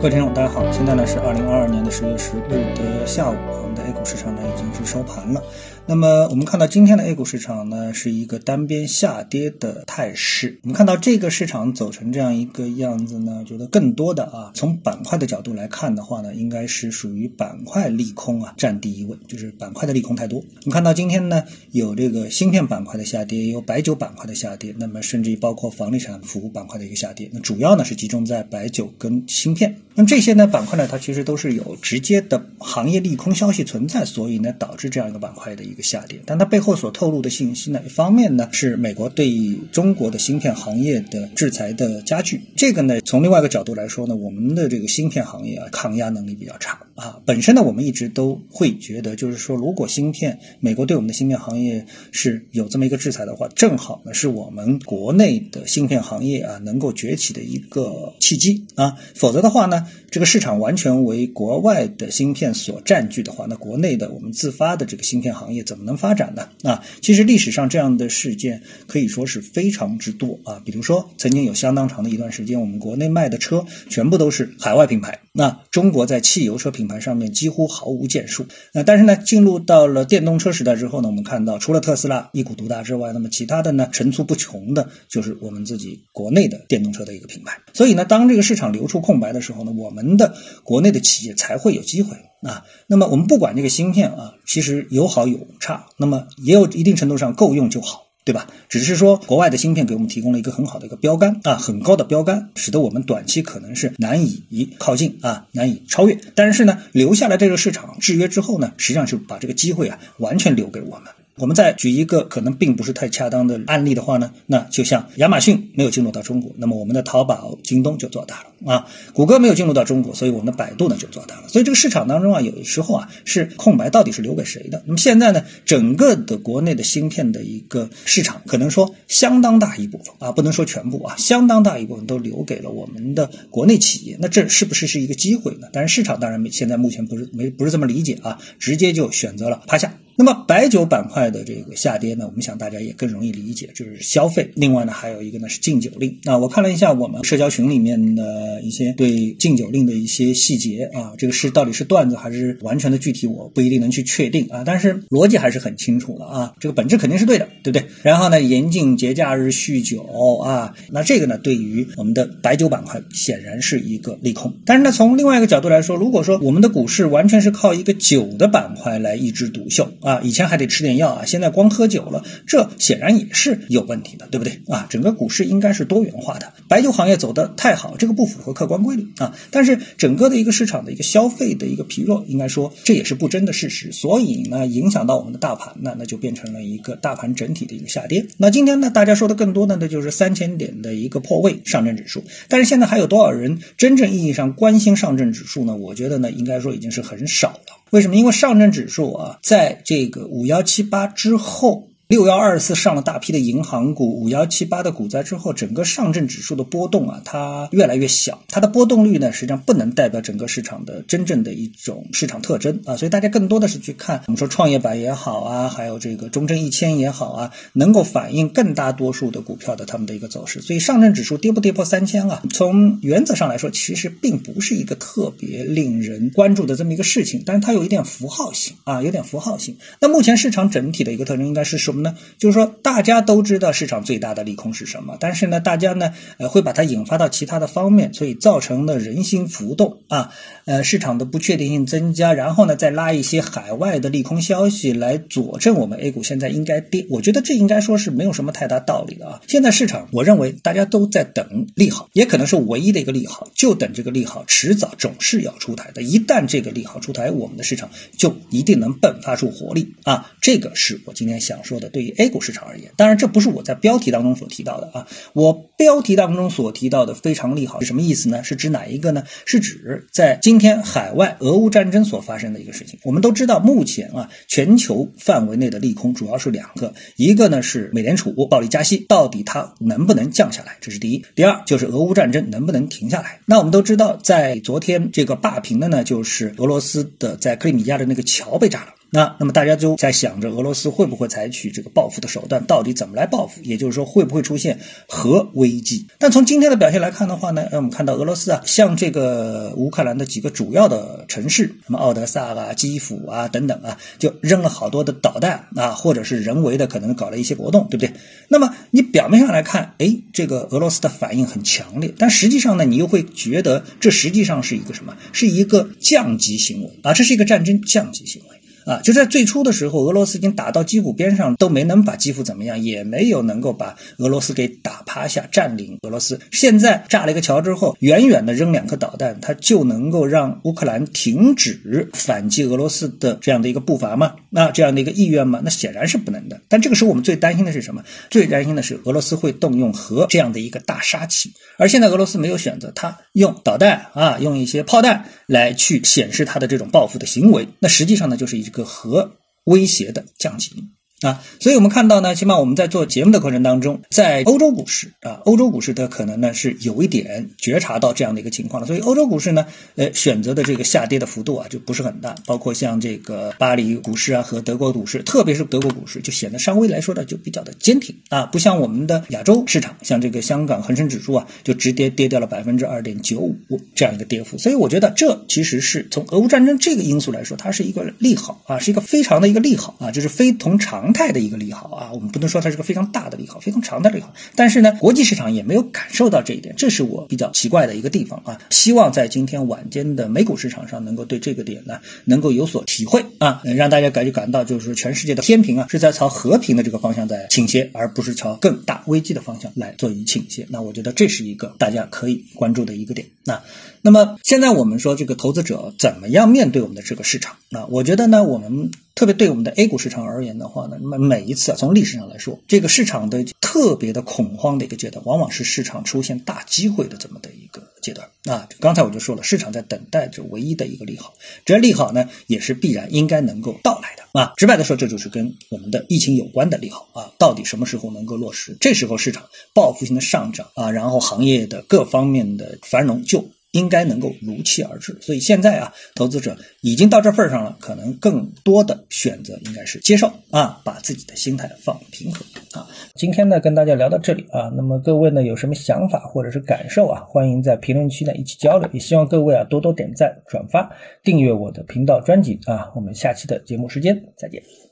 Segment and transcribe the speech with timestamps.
[0.00, 5.42] 各位听众，大家好，现在呢是二零二二年的十月十日的下午，我们的 A 股市场呢已经是收盘了。
[5.86, 10.60] 那么我们看到今天的 A 股市场呢是一个单边下跌的态势。
[10.62, 20.38] 我们看到这个市场走成这样一个样子呢，觉得更多的啊，从板块的角度来看的话呢，应该是属于板块利空啊占第一位，就是板块的利空太多。
[20.38, 21.42] 我们看到今天呢
[21.72, 27.28] 有这个芯片板块的下跌，有白酒板块的下跌，那么甚至于包括房地产服务板块的一个下跌。
[27.32, 29.74] 那主要呢是集中在白酒跟芯片。
[29.98, 35.82] 那么这些呢板块呢，它其实都是有直接的行业利空消息存在，所以呢导致这样一个板块的一个。
[35.88, 37.80] 下跌，但它背后所透露的信息呢？
[37.82, 47.20] 一方面呢是美国对中国的芯片行业的制裁的加剧，这个呢从另外一个角度来说呢，我们的这个芯片行业啊抗压能力比较差啊。
[47.24, 58.96] 本身呢我们一直都会觉得，就是说如果芯片美国对我们的芯片行业是有这么一个制裁的话，正好呢是我们国内的芯片行业啊能够崛起的一个契机啊。
[59.14, 65.58] 否则的话呢，这个市场完全为国外的芯片所占据的话，那国内的我们自发的这个芯片行业。
[65.68, 66.48] 怎么能发展呢？
[66.62, 70.62] 啊，其实历史上这样的事件可以说是非常之多啊。
[70.64, 78.46] 比如说，曾经有相当长的一段时间，我们国内卖的车全部都是海外品牌，那中国在汽油车品牌上面几乎毫无建树。
[78.72, 87.58] 那但是呢，进入到了电动车时代之后呢，我们看到除了特斯拉一股独大之外，那么其他的呢层出不穷的，就是我们自己国内的电动车的一个品牌。
[87.74, 90.34] 所以呢，当这个市场留出空白的时候呢，我们的
[90.64, 92.16] 国内的企业才会有机会。
[92.40, 98.46] 啊，那么我们不管这个芯片啊，其实有好有差，那么也有一定程度上够用就好，对吧？
[98.68, 106.16] 只是说国外的芯片给我们提供了一个很好的一个标杆啊，很高的标杆，使得我们短期可能是难以靠近啊，难以超越。
[106.36, 111.06] 但是呢，留下来这个市场制约之后呢，实际上是把这个机会啊完全留给我们。
[111.38, 118.86] 我们再举一个可能并不是太恰当的案例的话呢，那就像亚马逊没有进入到中国，那么我们的淘宝、京东就做大了啊。
[119.12, 121.48] 谷歌没有进入到中国，所以我们的百度呢就做大了。
[121.48, 124.82] 所以这个市场当中啊，有的时候啊是空白，到底是留给谁的？
[124.86, 134.16] 那么现在呢，整个的国内的芯片的一个市场，可能说相当大一部分啊，不能说全部啊，相当大一部分都留给了我们的国内企业。
[134.20, 135.68] 那这是不是是一个机会呢？
[135.72, 139.94] 但是市场当然没现在目前不是没不是这么理解啊，直接就选择了趴下。
[140.18, 144.50] 那么白酒板块的这个下跌呢，我们想大家也更容易理解，就是消费。
[144.56, 146.18] 另外呢，还有一个呢是禁酒令。
[146.24, 154.64] 啊，我看了一下我们社交群里面的一些对禁酒令的一些细节啊，这个是到底是段子还是完全的具体，我不一定能去确定啊。
[154.66, 157.86] 但是逻辑还是很清楚的啊，这个本质肯定是对的，对不对？
[158.02, 160.02] 然后呢，严禁节假日酗酒
[160.42, 164.56] 啊，那这个呢，对于我们的白酒板块显然是一个利空。
[164.66, 169.92] 但是呢，从另外一个角度来说，如果说我们的股市完全是靠一个酒的板块来一枝独秀。
[170.08, 174.86] 啊，以前还得吃点药啊，现在光喝酒了，这显然也是有问题的，对不对啊？
[174.88, 179.36] 整个股市应该是多元化的，白酒行业走得太好，这个不符合客观规律啊。
[179.50, 183.92] 但是整个的一个市场的一个消费的一个疲弱，应该说这也是不争的事实。
[183.92, 188.28] 所以呢，影响到我们的大盘呢，那就变成了一个大盘整体的一个下跌。
[188.38, 192.24] 那今天呢，大家说的更多的那就是三千点的一个破位上证指数。
[192.48, 195.76] 但是现在还有多少人真正意义上关心上证指数呢？
[195.76, 197.77] 我觉得呢，应该说已经是很少了。
[197.90, 198.16] 为什么？
[198.16, 201.88] 因为上证指数啊，在这个五幺七八之后。
[202.08, 220.62] 六幺二四上了大批的银行股，五幺七八的股灾之后，整个上证指数的波动啊，它越来越小，它的波动率呢，实际上不能代表整个市场的真正的一种市场特征啊，所以大家更多的是去看我们说创业板也好啊，还有这个中证一千也好啊，能够反映更大多数的股票的他们的一个走势。
[220.62, 222.42] 所以上证指数跌不跌破三千啊？
[222.50, 229.76] 从原则上来说，其实并不是一个特别令人关注的这么一个事情，但是它有一点符号性啊，有点符号性。
[230.00, 232.08] 那目前市场整体的一个特征应该是什么？
[232.08, 240.30] 呢，就是说大家都知道市场最大的利空是什么，但是呢，大家呢，呃，会把它引发到其他的方面，所以造成了人心浮动啊，
[240.64, 249.40] 呃，市场的不确定性增加，然后呢，再拉一些海外的利空消息来佐证我们 A 股现在应该跌，我觉得这应该说是没有什么太大道理的啊。
[249.48, 261.87] 现在市场，我认为大家都在等利好，也可能是唯一的一个利好，就等这个利好迟早总是要出台的，一旦这个利好出台，我们的市场就一定能迸发出活力啊，这个是我今天想说的。
[261.88, 265.06] 对于 A 股市场而言，当然这不是我在标题当中所提到的啊。
[265.32, 268.42] 我标题当中所提到的非常利好是什么意思呢？
[268.44, 269.24] 是指哪一个呢？
[269.44, 272.98] 是指在今天海外俄乌战争所发生的一个事情。
[273.04, 280.76] 我们都知道，目前啊全球范围内的利空主要是两个，一个呢是美联储暴力加息，到底它能不能降下来？
[280.80, 281.24] 这是第一。
[281.34, 283.40] 第二就是俄乌战争能不能停下来？
[283.46, 288.94] 那我们都知道，在昨天这个霸屏的呢，就是俄罗斯的在克里米亚的那个桥被炸了。
[289.10, 293.62] 那那么大家都在想着俄罗斯会不会采取这个报复的手段，到底怎么来报复？
[293.62, 296.06] 也就是说会不会出现核危机？
[296.18, 308.12] 但从今天的表现来看的话呢，我们看到俄罗斯啊，向这个乌克兰的几个主要的城市，什么奥德萨啊、基辅啊等等啊，就扔了好多的导弹啊，或者是人为的可能搞了一些活动，对不对？
[308.48, 315.16] 那么你表面上来看，哎，这个俄罗斯的反应很强烈，但实际上呢，你又会觉得这实际上是一个什么？
[315.32, 318.58] 是一个降级行为啊，这是一个战争降级行为。
[318.88, 326.40] 啊，就在最初的时候，俄罗斯已经打到基辅边上，都没能把基辅怎么样，也没有能够把俄罗斯给打趴下，占领俄罗斯。
[326.52, 334.36] 现在炸了一个桥之后，远远的扔两颗导弹，它就能够让乌克兰停止反击俄罗斯的这样的一个步伐吗？
[334.48, 335.60] 那这样的一个意愿吗？
[335.62, 336.62] 那显然是不能的。
[336.70, 338.04] 但这个时候我们最担心的是什么？
[338.30, 341.52] 最担心的是俄罗斯会动用核这样的一个大杀器。
[341.76, 347.68] 而现在俄罗斯没有选择，它用导弹啊，用一些炮弹来去显示它的这种报复的行为。
[347.80, 348.77] 那实际上呢，就是一个。
[348.84, 350.90] 核威胁的降级。
[351.22, 358.86] 啊，所以我们看到呢，起码我们在做节目的过程当中，在欧洲股市啊，欧洲股市它可能呢是有一点觉察到这样的一个情况了。
[358.86, 359.66] 所以欧洲股市呢，
[359.96, 362.36] 呃，选择的这个下跌的幅度啊就不是很大。
[362.46, 373.58] 包括像这个巴黎股市啊和德国股市，特别是德国股市，就显得稍微来说呢就比较的坚挺啊，不像我们的亚洲市场，像这个香港恒生指数啊，就直接跌掉了百分之二点九五
[373.96, 374.56] 这样一个跌幅。
[374.56, 381.07] 所以我觉得这其实是从俄乌战争这个因素来说，它是一个利好啊，是一个非常的一个利好啊，就是非同常。
[381.08, 384.34] 常态的一个利好啊，我们不能说它是个非常大的利好，非常长的利好。
[384.54, 388.60] 但是呢，国际市场也没有感受到这一点，这是我比较奇怪的一个地方啊。
[388.68, 400.66] 希望在今天晚间的美股市场上，能够对这个点呢，能够有所体会啊，让大家感觉感到就是说全世界的天平啊，是在朝和平的这个方向在倾斜，而不是朝更大危机的方向来做一倾斜。
[400.68, 403.28] 那我觉得这是一个大家可以关注的一个点。
[403.44, 403.62] 那
[404.02, 407.56] 那么现在我们说这个投资者怎么样面对我们的这个市场？
[407.70, 408.90] 那我觉得呢，我们。
[409.18, 418.68] 特别对我们的 A 股市场而言的话呢，那么每一次啊，从历史上来说，这个市场的特别的恐慌的一个阶段，往往是市场出现大机会的这么的一个阶段啊。
[418.78, 421.34] 刚才我就说了，市场在等待着唯一的一个利好，
[421.64, 424.52] 这利好呢，也是必然应该能够到来的啊。
[424.56, 427.32] 直白的说，这就是跟我们的疫情有关的利好啊。
[427.38, 428.76] 到底什么时候能够落实？
[428.78, 433.50] 这时候市场报复性的上涨啊，然后行业的各方面的繁荣就。
[433.72, 442.88] 应该能够如期而至，所以现在啊，投资者已经到这份上了，可能更多的选择应该是接受啊，把自己的心态放平和啊。
[443.14, 450.90] 今天呢，跟大家聊到这里啊，那么各位呢有什么想法或者是感受啊，欢迎在评论区呢一起交流，也希望各位啊多多点赞、转发、
[451.22, 452.90] 订阅我的频道专辑啊。
[452.96, 454.87] 我们下期的节目时间再见。